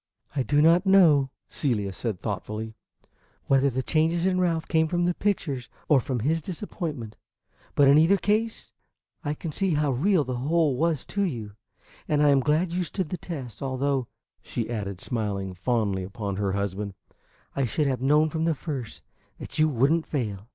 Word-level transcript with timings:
"I 0.35 0.41
do 0.41 0.63
not 0.63 0.87
know," 0.87 1.29
Celia 1.47 1.93
said 1.93 2.19
thoughtfully, 2.19 2.73
"whether 3.45 3.69
the 3.69 3.83
changes 3.83 4.25
in 4.25 4.39
Ralph 4.41 4.67
came 4.67 4.87
from 4.87 5.05
the 5.05 5.13
pictures 5.13 5.69
or 5.87 5.99
from 5.99 6.21
his 6.21 6.41
disappointment; 6.41 7.17
but 7.75 7.87
in 7.87 7.99
either 7.99 8.17
case 8.17 8.71
I 9.23 9.35
can 9.35 9.51
see 9.51 9.75
how 9.75 9.91
real 9.91 10.23
the 10.23 10.37
whole 10.37 10.75
was 10.75 11.05
to 11.13 11.21
you, 11.21 11.51
and 12.07 12.23
I 12.23 12.29
am 12.29 12.39
glad 12.39 12.73
you 12.73 12.83
stood 12.83 13.09
the 13.09 13.17
test; 13.17 13.61
although," 13.61 14.07
she 14.41 14.71
added, 14.71 15.01
smiling 15.01 15.53
fondly 15.53 16.01
upon 16.01 16.37
her 16.37 16.53
husband, 16.53 16.95
"I 17.55 17.65
should 17.65 17.85
have 17.85 18.01
known 18.01 18.31
from 18.31 18.45
the 18.45 18.55
first 18.55 19.03
that 19.37 19.59
you 19.59 19.69
would 19.69 19.91
n't 19.91 20.07
fail." 20.07 20.49